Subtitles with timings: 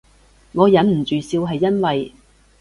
[0.53, 2.11] 我忍唔住笑係因為